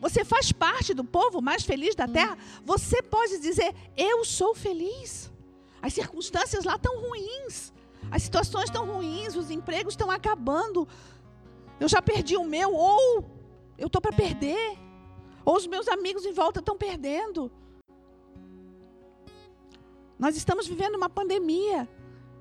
Você 0.01 0.25
faz 0.25 0.53
parte 0.53 0.93
do 0.93 1.05
povo 1.05 1.41
mais 1.41 1.65
feliz 1.65 1.95
da 1.95 2.07
terra? 2.07 2.37
Você 2.65 3.03
pode 3.03 3.39
dizer: 3.39 3.75
Eu 3.97 4.25
sou 4.25 4.55
feliz. 4.55 5.33
As 5.81 5.95
circunstâncias 5.95 6.65
lá 6.65 6.77
estão 6.77 7.01
ruins. 7.01 7.73
As 8.11 8.23
situações 8.23 8.65
estão 8.65 8.87
ruins, 8.87 9.35
os 9.35 9.51
empregos 9.51 9.95
estão 9.95 10.11
acabando. 10.11 10.87
Eu 11.81 11.89
já 11.89 12.01
perdi 12.01 12.37
o 12.37 12.45
meu, 12.45 12.73
ou 12.73 13.25
eu 13.77 13.87
estou 13.87 14.01
para 14.01 14.13
perder. 14.13 14.79
Ou 15.47 15.57
os 15.57 15.67
meus 15.69 15.87
amigos 15.87 16.27
em 16.27 16.33
volta 16.33 16.59
estão 16.59 16.77
perdendo. 16.77 17.53
Nós 20.19 20.37
estamos 20.37 20.67
vivendo 20.67 20.97
uma 20.97 21.09
pandemia. 21.09 21.89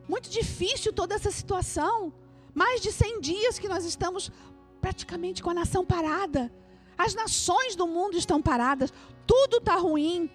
Muito 0.09 0.27
difícil 0.27 0.91
toda 0.91 1.13
essa 1.13 1.29
situação. 1.29 2.11
Mais 2.53 2.81
de 2.81 2.91
100 2.91 3.21
dias 3.21 3.59
que 3.59 3.69
nós 3.69 3.85
estamos 3.85 4.31
praticamente 4.81 5.43
com 5.43 5.51
a 5.51 5.53
nação 5.53 5.85
parada. 5.85 6.51
As 6.97 7.13
nações 7.13 7.75
do 7.75 7.85
mundo 7.85 8.17
estão 8.17 8.41
paradas. 8.41 8.91
Tudo 9.27 9.57
está 9.57 9.75
ruim. 9.75 10.27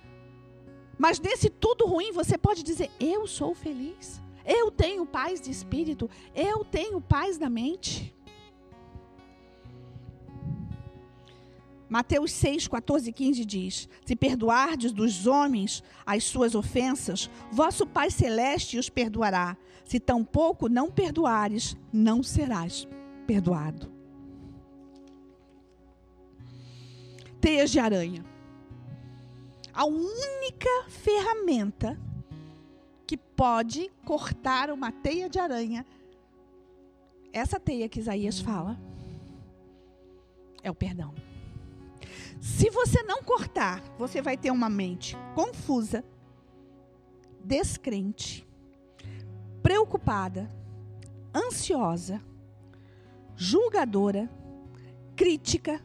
Mas 0.96 1.18
nesse 1.18 1.50
tudo 1.50 1.86
ruim 1.86 2.12
você 2.12 2.38
pode 2.38 2.62
dizer: 2.62 2.88
Eu 3.00 3.26
sou 3.26 3.52
feliz. 3.52 4.20
Eu 4.46 4.70
tenho 4.70 5.04
paz 5.04 5.40
de 5.40 5.50
espírito. 5.50 6.08
Eu 6.34 6.64
tenho 6.64 7.00
paz 7.00 7.36
da 7.36 7.50
mente. 7.50 8.14
Mateus 11.90 12.30
6, 12.30 12.68
14 12.68 13.10
e 13.10 13.12
15 13.12 13.44
diz: 13.44 13.88
Se 14.06 14.14
perdoardes 14.14 14.92
dos 14.92 15.26
homens 15.26 15.82
as 16.06 16.22
suas 16.22 16.54
ofensas, 16.54 17.28
vosso 17.50 17.84
Pai 17.84 18.12
Celeste 18.12 18.78
os 18.78 18.88
perdoará. 18.88 19.56
Se 19.84 19.98
tampouco 19.98 20.68
não 20.68 20.88
perdoares, 20.88 21.76
não 21.92 22.22
serás 22.22 22.86
perdoado. 23.26 23.92
Teias 27.40 27.70
de 27.70 27.80
aranha. 27.80 28.24
A 29.72 29.84
única 29.84 30.84
ferramenta 30.88 31.98
que 33.04 33.16
pode 33.16 33.90
cortar 34.04 34.70
uma 34.70 34.92
teia 34.92 35.28
de 35.28 35.40
aranha, 35.40 35.84
essa 37.32 37.58
teia 37.58 37.88
que 37.88 37.98
Isaías 37.98 38.38
fala, 38.38 38.78
é 40.62 40.70
o 40.70 40.74
perdão. 40.74 41.12
Se 42.40 42.70
você 42.70 43.02
não 43.02 43.22
cortar, 43.22 43.82
você 43.98 44.22
vai 44.22 44.36
ter 44.36 44.50
uma 44.50 44.70
mente 44.70 45.14
confusa, 45.34 46.02
descrente, 47.44 48.48
preocupada, 49.62 50.50
ansiosa, 51.34 52.20
julgadora, 53.36 54.30
crítica, 55.14 55.84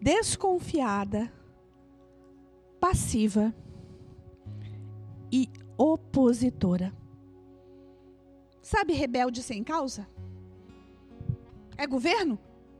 desconfiada, 0.00 1.32
passiva 2.78 3.52
e 5.32 5.48
opositora. 5.76 6.92
Sabe 8.62 8.92
rebelde 8.92 9.42
sem 9.42 9.64
causa? 9.64 10.08
É 11.76 11.86
governo? 11.88 12.38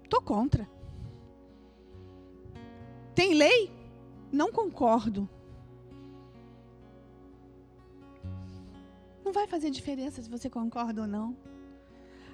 Tô 0.09 0.23
contra. 0.23 0.71
Tem 3.23 3.35
lei? 3.35 3.71
Não 4.33 4.51
concordo. 4.51 5.29
Não 9.25 9.33
vai 9.33 9.47
fazer 9.47 9.71
diferença 9.71 10.21
se 10.21 10.29
você 10.29 10.51
concorda 10.51 11.03
ou 11.03 11.07
não. 11.07 11.37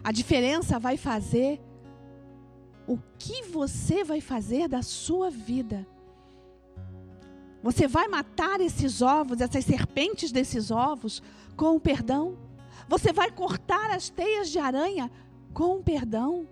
A 0.03 0.11
diferença 0.11 0.79
vai 0.79 0.97
fazer 0.97 1.61
o 2.87 2.97
que 3.19 3.43
você 3.43 4.03
vai 4.03 4.23
fazer 4.23 4.67
da 4.67 4.81
sua 4.81 5.29
vida. 5.29 5.87
Você 7.63 7.87
vai 7.87 8.09
matar 8.09 8.59
esses 8.63 9.03
ovos, 9.03 9.43
essas 9.43 9.67
serpentes 9.67 10.33
desses 10.33 10.71
ovos, 10.71 11.23
com 11.55 11.77
o 11.77 11.81
perdão? 11.81 12.39
Você 12.89 13.13
vai 13.13 13.31
cortar 13.31 13.91
as 13.91 14.09
teias 14.09 14.49
de 14.49 14.59
aranha 14.59 15.11
com 15.53 15.77
o 15.77 15.83
perdão? 15.83 16.49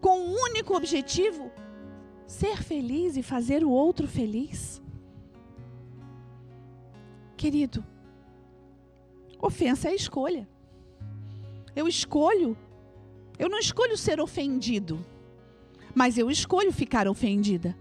Com 0.00 0.16
o 0.16 0.28
um 0.28 0.42
único 0.44 0.76
objetivo: 0.76 1.50
ser 2.28 2.62
feliz 2.62 3.16
e 3.16 3.22
fazer 3.22 3.64
o 3.64 3.70
outro 3.70 4.06
feliz? 4.06 4.82
Querido, 7.36 7.84
ofensa 9.40 9.88
é 9.88 9.94
escolha. 9.94 10.46
Eu 11.74 11.88
escolho, 11.88 12.56
eu 13.38 13.48
não 13.48 13.58
escolho 13.58 13.96
ser 13.96 14.20
ofendido, 14.20 15.04
mas 15.94 16.18
eu 16.18 16.30
escolho 16.30 16.72
ficar 16.72 17.08
ofendida. 17.08 17.74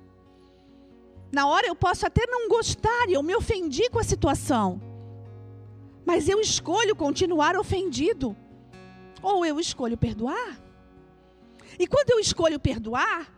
Na 1.30 1.46
hora 1.46 1.68
eu 1.68 1.76
posso 1.76 2.06
até 2.06 2.26
não 2.26 2.48
gostar 2.48 3.10
e 3.10 3.14
eu 3.14 3.22
me 3.22 3.36
ofendi 3.36 3.90
com 3.90 4.00
a 4.00 4.04
situação. 4.04 4.82
Mas 6.06 6.30
eu 6.30 6.40
escolho 6.40 6.96
continuar 6.96 7.58
ofendido. 7.58 8.36
Ou 9.22 9.46
eu 9.46 9.60
escolho 9.60 9.98
perdoar. 9.98 10.58
E 11.78 11.86
quando 11.86 12.12
eu 12.12 12.20
escolho 12.20 12.58
perdoar, 12.60 13.30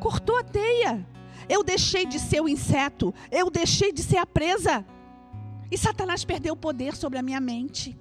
cortou 0.00 0.36
a 0.38 0.42
teia. 0.42 1.06
Eu 1.48 1.62
deixei 1.62 2.06
de 2.06 2.18
ser 2.18 2.40
o 2.40 2.48
inseto. 2.48 3.14
Eu 3.30 3.50
deixei 3.50 3.92
de 3.92 4.02
ser 4.02 4.16
a 4.16 4.26
presa. 4.26 4.84
E 5.70 5.78
Satanás 5.78 6.24
perdeu 6.24 6.54
o 6.54 6.56
poder 6.56 6.96
sobre 6.96 7.18
a 7.18 7.22
minha 7.22 7.40
mente. 7.40 7.96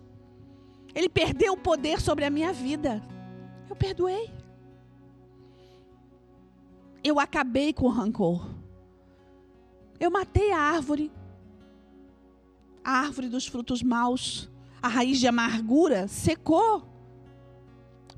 Ele 0.96 1.10
perdeu 1.10 1.54
o 1.54 1.58
poder 1.58 2.02
sobre 2.02 2.26
a 2.26 2.30
minha 2.30 2.52
vida. 2.52 3.04
Eu 3.70 3.76
perdoei 3.76 4.40
eu 7.04 7.20
acabei 7.20 7.74
com 7.74 7.86
o 7.86 7.90
rancor. 7.90 8.48
Eu 10.00 10.10
matei 10.10 10.52
a 10.52 10.60
árvore, 10.60 11.12
a 12.84 12.92
árvore 12.92 13.28
dos 13.28 13.48
frutos 13.48 13.84
maus, 13.84 14.50
a 14.82 14.88
raiz 14.88 15.20
de 15.20 15.28
amargura 15.28 16.08
secou, 16.08 16.88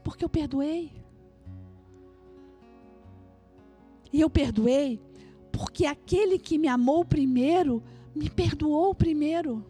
porque 0.04 0.24
eu 0.24 0.30
perdoei. 0.30 1.01
E 4.12 4.22
eu 4.22 4.30
perdoei 4.30 5.00
porque 5.52 5.86
aquele 5.86 6.40
que 6.40 6.58
me 6.58 6.68
amou 6.68 7.06
primeiro, 7.06 7.84
me 8.16 8.30
perdoou 8.30 8.96
primeiro. 8.96 9.66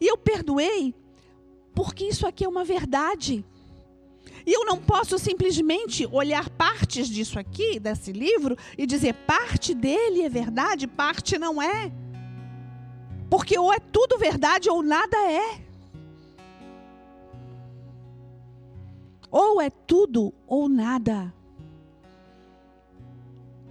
E 0.00 0.06
eu 0.06 0.18
perdoei 0.18 0.94
porque 1.74 2.04
isso 2.04 2.26
aqui 2.26 2.44
é 2.44 2.48
uma 2.48 2.64
verdade. 2.64 3.44
E 4.46 4.52
eu 4.52 4.64
não 4.64 4.78
posso 4.78 5.18
simplesmente 5.18 6.06
olhar 6.06 6.48
partes 6.50 7.08
disso 7.08 7.38
aqui, 7.38 7.80
desse 7.80 8.12
livro, 8.12 8.56
e 8.76 8.86
dizer 8.86 9.14
parte 9.26 9.74
dele 9.74 10.22
é 10.22 10.28
verdade, 10.28 10.86
parte 10.86 11.38
não 11.38 11.60
é. 11.60 11.90
Porque 13.30 13.58
ou 13.58 13.72
é 13.72 13.78
tudo 13.78 14.18
verdade 14.18 14.68
ou 14.68 14.82
nada 14.82 15.16
é. 15.16 15.64
Ou 19.30 19.60
é 19.60 19.70
tudo 19.70 20.32
ou 20.46 20.68
nada. 20.68 21.32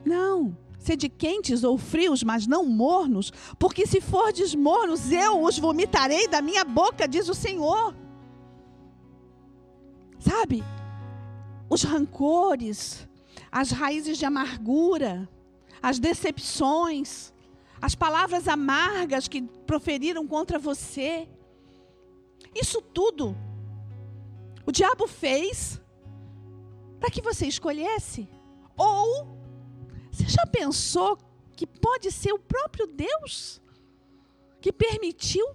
Não. 0.06 0.58
Sede 0.80 1.08
quentes 1.08 1.64
ou 1.64 1.78
frios, 1.78 2.24
mas 2.24 2.46
não 2.46 2.66
mornos, 2.66 3.32
porque 3.58 3.88
se 3.88 4.02
fordes 4.02 4.54
mornos, 4.54 5.12
eu 5.12 5.42
os 5.42 5.58
vomitarei 5.58 6.28
da 6.28 6.42
minha 6.42 6.66
boca, 6.66 7.08
diz 7.08 7.30
o 7.30 7.34
Senhor. 7.34 7.96
Sabe? 10.20 10.62
Os 11.70 11.84
rancores, 11.84 13.08
as 13.50 13.72
raízes 13.72 14.18
de 14.18 14.26
amargura, 14.26 15.30
as 15.82 16.00
decepções, 16.00 17.32
as 17.82 17.96
palavras 17.96 18.48
amargas 18.48 19.28
que 19.28 19.42
proferiram 19.42 20.28
contra 20.28 20.60
você. 20.60 21.28
Isso 22.54 22.82
tudo 22.82 23.36
o 24.66 24.72
diabo 24.72 25.08
fez 25.08 25.82
para 27.00 27.10
que 27.10 27.22
você 27.22 27.46
escolhesse. 27.46 28.28
Ou 28.78 29.43
você 30.14 30.30
já 30.30 30.46
pensou 30.46 31.18
que 31.56 31.66
pode 31.66 32.12
ser 32.12 32.32
o 32.32 32.40
próprio 32.40 32.88
Deus 32.88 33.62
que 34.62 34.72
permitiu 34.72 35.46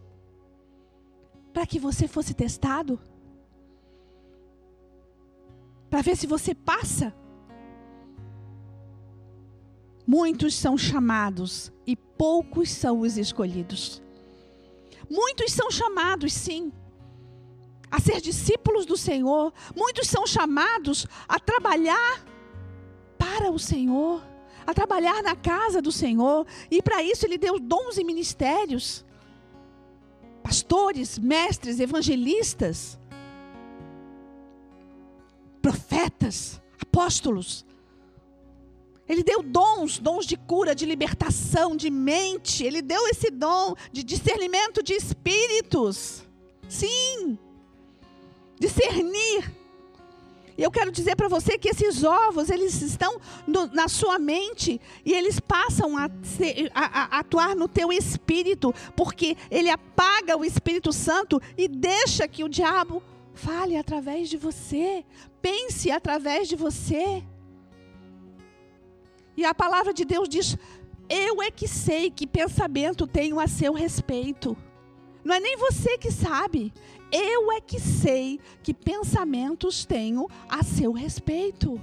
para 1.53 1.67
que 1.67 1.79
você 1.79 2.07
fosse 2.07 2.35
testado? 2.35 3.01
para 5.89 6.03
ver 6.03 6.17
se 6.17 6.27
você 6.27 6.55
passa. 6.55 7.15
Muitos 10.07 10.55
são 10.55 10.77
chamados 10.77 11.73
e 11.87 11.95
poucos 11.95 12.71
são 12.71 13.01
os 13.01 13.19
escolhidos. 13.19 14.03
Muitos 15.11 15.53
são 15.53 15.71
chamados, 15.71 16.33
sim, 16.33 16.73
a 17.91 18.01
ser 18.01 18.21
discípulos 18.21 18.87
do 18.87 18.97
Senhor. 18.97 19.53
Muitos 19.77 20.09
são 20.09 20.27
chamados 20.27 21.07
a 21.27 21.39
trabalhar 21.39 22.25
para 23.19 23.51
o 23.51 23.59
Senhor, 23.59 24.23
a 24.69 24.75
trabalhar 24.75 25.23
na 25.23 25.35
casa 25.35 25.81
do 25.81 25.91
Senhor. 25.91 26.47
E 26.71 26.83
para 26.83 27.03
isso 27.03 27.25
ele 27.25 27.39
deu 27.39 27.59
dons 27.59 27.97
e 27.97 28.05
ministérios. 28.05 29.03
Pastores, 30.43 31.19
mestres, 31.19 31.81
evangelistas, 31.81 32.99
profetas, 35.63 36.61
apóstolos. 36.79 37.65
Ele 39.09 39.23
deu 39.23 39.43
dons, 39.43 39.99
dons 39.99 40.27
de 40.27 40.37
cura, 40.37 40.75
de 40.75 40.85
libertação, 40.85 41.75
de 41.75 41.89
mente. 41.89 42.63
Ele 42.63 42.83
deu 42.83 43.09
esse 43.09 43.31
dom 43.31 43.75
de 43.91 44.05
discernimento 44.05 44.83
de 44.83 44.93
espíritos. 44.93 46.25
Sim. 46.69 47.39
Discernir. 48.61 49.51
E 50.59 50.63
eu 50.65 50.73
quero 50.73 50.91
dizer 50.91 51.15
para 51.15 51.29
você 51.29 51.57
que 51.57 51.69
esses 51.69 52.03
ovos, 52.03 52.51
eles 52.51 52.83
estão 52.83 53.21
no, 53.47 53.69
na 53.69 53.87
sua 53.87 54.19
mente 54.19 54.81
e 55.05 55.15
eles 55.15 55.39
passam 55.39 55.97
a, 55.97 56.11
ser, 56.21 56.69
a, 56.75 57.03
a, 57.03 57.21
atuar 57.21 57.55
no 57.55 57.69
teu 57.69 57.93
espírito, 57.93 58.75
porque 58.97 59.37
ele 59.53 59.71
apaga 59.71 60.37
o 60.37 60.45
Espírito 60.45 60.93
Santo 60.93 61.41
e 61.57 61.69
deixa 61.69 62.27
que 62.27 62.43
o 62.43 62.49
diabo 62.49 63.01
fale 63.35 63.77
através 63.77 64.29
de 64.29 64.37
você, 64.37 65.05
pense 65.41 65.93
através 65.93 66.49
de 66.49 66.57
você. 66.57 67.23
E 69.37 69.45
a 69.45 69.55
palavra 69.55 69.95
de 69.95 70.05
Deus 70.05 70.29
diz: 70.29 70.59
Eu 71.09 71.41
é 71.41 71.53
que 71.53 71.69
sei 71.69 72.11
que 72.11 72.27
pensamento 72.27 73.07
tenho 73.07 73.39
a 73.39 73.47
seu 73.47 73.73
respeito. 73.73 74.57
Não 75.23 75.37
é 75.37 75.41
nem 75.41 75.57
você 75.57 75.97
que 75.99 76.11
sabe. 76.11 76.73
Eu 77.11 77.53
é 77.53 77.61
que 77.61 77.81
sei 77.81 78.39
que 78.63 78.75
pensamentos 78.75 79.85
tenho 79.85 80.29
a 80.49 80.63
seu 80.63 80.93
respeito. 80.93 81.81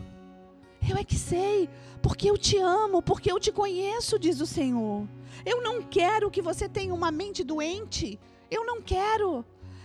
Eu 0.87 0.97
é 0.97 1.03
que 1.03 1.15
sei, 1.15 1.67
porque 2.01 2.29
eu 2.29 2.37
te 2.37 2.57
amo, 2.57 3.01
porque 3.01 3.31
eu 3.31 3.39
te 3.39 3.51
conheço, 3.51 4.19
diz 4.19 4.39
o 4.39 4.45
Senhor. 4.45 5.07
Eu 5.43 5.61
não 5.61 5.81
quero 5.81 6.29
que 6.29 6.41
você 6.41 6.69
tenha 6.69 6.93
uma 6.93 7.11
mente 7.11 7.43
doente. 7.43 8.19
Eu 8.51 8.63
não 8.65 8.81
quero. 8.81 9.43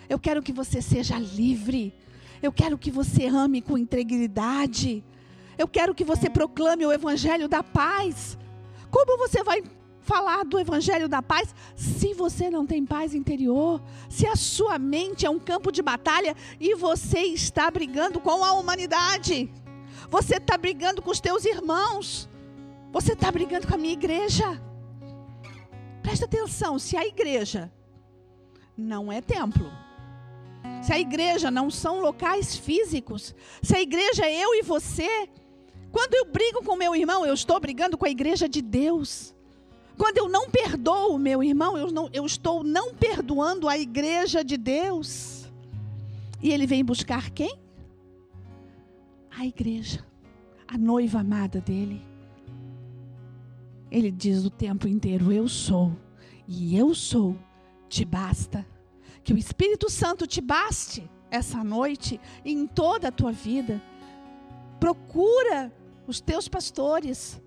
Eu 0.09 0.19
quero 0.19 0.43
que 0.43 0.53
você 0.53 0.83
seja 0.83 1.19
livre. 1.19 1.95
Eu 2.43 2.53
quero 2.53 2.77
que 2.77 2.91
você 2.91 3.27
ame 3.27 3.63
com 3.63 3.79
integridade. 3.79 5.03
Eu 5.57 5.67
quero 5.67 5.95
que 5.95 6.05
você 6.05 6.29
proclame 6.29 6.85
o 6.85 6.93
evangelho 6.93 7.49
da 7.49 7.63
paz. 7.63 8.39
Como 8.91 9.17
você 9.17 9.43
vai 9.43 9.63
falar 10.11 10.45
do 10.45 10.59
evangelho 10.59 11.09
da 11.09 11.23
paz 11.23 11.55
se 11.77 12.13
você 12.15 12.51
não 12.51 12.67
tem 12.67 12.85
paz 12.85 13.15
interior? 13.15 13.81
Se 14.09 14.27
a 14.27 14.35
sua 14.35 14.77
mente 14.77 15.25
é 15.25 15.31
um 15.31 15.39
campo 15.39 15.71
de 15.71 15.81
batalha 15.81 16.37
e 16.59 16.75
você 16.75 17.21
está 17.21 17.71
brigando 17.71 18.19
com 18.19 18.43
a 18.43 18.53
humanidade? 18.55 19.49
Você 20.09 20.39
está 20.39 20.59
brigando 20.59 21.01
com 21.01 21.13
os 21.13 21.21
teus 21.21 21.45
irmãos? 21.45 22.29
Você 22.91 23.13
está 23.13 23.31
brigando 23.31 23.69
com 23.69 23.75
a 23.75 23.79
minha 23.79 23.93
igreja? 23.93 24.61
Presta 26.03 26.25
atenção, 26.25 26.77
se 26.77 26.97
a 26.97 27.07
igreja 27.07 27.73
não 28.77 29.13
é 29.13 29.21
templo, 29.21 29.71
se 30.83 30.93
a 30.93 30.99
igreja 30.99 31.53
não 31.53 31.71
são 31.71 32.01
locais 32.01 32.57
físicos, 32.57 33.33
se 33.63 33.77
a 33.77 33.81
igreja 33.81 34.27
é 34.27 34.45
eu 34.45 34.57
e 34.57 34.63
você, 34.63 35.29
quando 35.93 36.15
eu 36.15 36.25
brigo 36.25 36.65
com 36.65 36.75
meu 36.75 36.97
irmão, 36.97 37.25
eu 37.25 37.35
estou 37.35 37.61
brigando 37.61 37.97
com 37.97 38.07
a 38.07 38.11
igreja 38.11 38.49
de 38.49 38.61
Deus. 38.61 39.39
Quando 40.01 40.17
eu 40.17 40.31
não 40.31 40.49
perdoo 40.49 41.19
meu 41.19 41.45
irmão, 41.45 41.77
eu, 41.77 41.93
não, 41.93 42.09
eu 42.11 42.25
estou 42.25 42.65
não 42.65 42.95
perdoando 42.95 43.69
a 43.69 43.77
igreja 43.77 44.43
de 44.43 44.57
Deus. 44.57 45.47
E 46.41 46.51
ele 46.51 46.67
vem 46.67 46.83
buscar 46.83 47.29
quem? 47.29 47.61
A 49.31 49.45
igreja, 49.45 50.03
a 50.67 50.79
noiva 50.79 51.21
amada 51.21 51.61
dele. 51.61 52.03
Ele 53.91 54.11
diz 54.11 54.43
o 54.43 54.49
tempo 54.49 54.89
inteiro: 54.89 55.31
Eu 55.31 55.47
sou, 55.47 55.95
e 56.49 56.75
eu 56.79 56.95
sou, 56.95 57.37
te 57.87 58.03
basta. 58.03 58.67
Que 59.23 59.35
o 59.35 59.39
Espírito 59.39 59.91
Santo 59.91 60.27
te 60.27 60.41
baste 60.41 61.07
essa 61.31 61.63
noite 61.63 62.19
e 62.43 62.53
em 62.53 62.67
toda 62.67 63.09
a 63.09 63.13
tua 63.13 63.33
vida. 63.33 63.83
Procura 64.81 65.71
os 66.07 66.23
teus 66.23 66.49
pastores. 66.49 67.39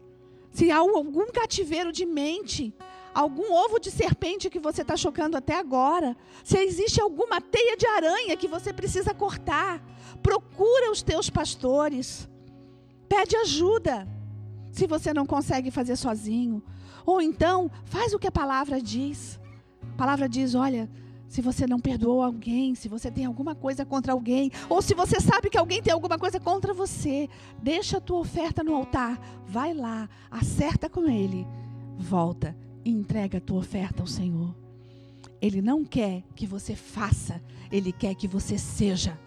Se 0.54 0.70
há 0.70 0.78
algum 0.78 1.32
cativeiro 1.32 1.92
de 1.92 2.06
mente, 2.06 2.74
algum 3.13 3.52
ovo 3.52 3.80
de 3.80 3.89
serpente 3.89 4.52
que 4.52 4.60
você 4.60 4.84
está 4.84 4.96
chocando 4.96 5.36
até 5.36 5.58
agora, 5.58 6.16
se 6.44 6.58
existe 6.60 7.02
alguma 7.02 7.42
teia 7.42 7.76
de 7.76 7.88
aranha 7.88 8.38
que 8.38 8.48
você 8.48 8.72
precisa 8.72 9.16
cortar, 9.16 9.84
procura 10.22 10.92
os 10.92 11.02
teus 11.02 11.28
pastores. 11.28 12.30
Pede 13.10 13.36
ajuda, 13.36 14.08
se 14.72 14.86
você 14.86 15.12
não 15.12 15.26
consegue 15.26 15.72
fazer 15.72 15.96
sozinho. 15.96 16.63
Ou 17.04 17.20
então, 17.20 17.70
faz 17.86 18.13
o 18.13 18.20
que 18.20 18.28
a 18.28 18.32
palavra 18.32 18.80
diz. 18.80 19.39
A 19.94 19.98
palavra 19.98 20.30
diz: 20.30 20.54
olha, 20.54 20.89
se 21.34 21.41
você 21.41 21.65
não 21.65 21.80
perdoou 21.80 22.22
alguém, 22.22 22.76
se 22.76 22.88
você 22.88 23.10
tem 23.10 23.26
alguma 23.26 23.56
coisa 23.56 23.84
contra 23.84 24.13
alguém, 24.13 24.52
ou 24.69 24.84
se 24.84 24.93
você 24.93 25.19
sabe 25.19 25.50
que 25.50 25.58
alguém 25.58 25.82
tem 25.82 25.91
alguma 25.91 26.15
coisa 26.15 26.39
contra 26.39 26.76
você, 26.76 27.28
deixa 27.60 27.98
a 27.98 28.00
tua 28.00 28.19
oferta 28.19 28.63
no 28.63 28.76
altar, 28.76 29.19
vai 29.48 29.74
lá, 29.74 30.08
acerta 30.30 30.88
com 30.88 31.10
ele, 31.10 31.48
volta 31.98 32.56
e 32.86 32.91
entrega 32.91 33.39
a 33.39 33.41
tua 33.41 33.58
oferta 33.58 34.04
ao 34.04 34.06
Senhor. 34.06 34.56
Ele 35.41 35.60
não 35.60 35.84
quer 35.84 36.22
que 36.36 36.46
você 36.46 36.76
faça, 36.76 37.41
ele 37.72 37.91
quer 37.91 38.13
que 38.13 38.28
você 38.28 38.56
seja 38.56 39.19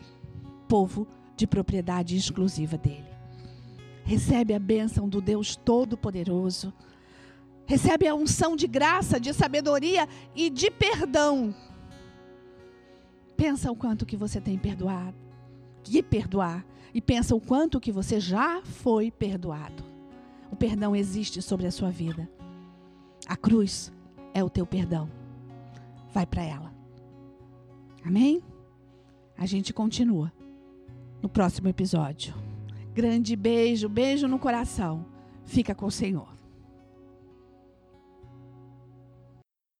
povo 0.68 1.08
de 1.36 1.44
propriedade 1.44 2.16
exclusiva 2.16 2.78
dele. 2.78 3.10
Recebe 4.04 4.54
a 4.54 4.60
bênção 4.60 5.08
do 5.08 5.20
Deus 5.20 5.56
Todo-Poderoso. 5.56 6.72
Recebe 7.66 8.06
a 8.06 8.14
unção 8.14 8.54
de 8.54 8.68
graça, 8.68 9.18
de 9.18 9.34
sabedoria 9.34 10.08
e 10.36 10.48
de 10.48 10.70
perdão 10.70 11.52
Pensa 13.36 13.70
o 13.70 13.76
quanto 13.76 14.06
que 14.06 14.16
você 14.16 14.40
tem 14.40 14.58
perdoado, 14.58 15.16
que 15.82 16.02
perdoar, 16.02 16.64
e 16.94 17.00
pensa 17.00 17.34
o 17.34 17.40
quanto 17.40 17.80
que 17.80 17.92
você 17.92 18.18
já 18.18 18.62
foi 18.62 19.10
perdoado. 19.10 19.84
O 20.50 20.56
perdão 20.56 20.96
existe 20.96 21.42
sobre 21.42 21.66
a 21.66 21.70
sua 21.70 21.90
vida. 21.90 22.28
A 23.26 23.36
cruz 23.36 23.92
é 24.32 24.42
o 24.42 24.48
teu 24.48 24.64
perdão. 24.64 25.08
Vai 26.12 26.24
para 26.24 26.42
ela. 26.42 26.72
Amém? 28.04 28.42
A 29.36 29.44
gente 29.44 29.72
continua 29.72 30.32
no 31.20 31.28
próximo 31.28 31.68
episódio. 31.68 32.34
Grande 32.94 33.36
beijo, 33.36 33.88
beijo 33.88 34.26
no 34.26 34.38
coração. 34.38 35.04
Fica 35.44 35.74
com 35.74 35.86
o 35.86 35.90
Senhor. 35.90 36.35